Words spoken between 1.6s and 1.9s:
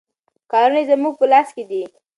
دي.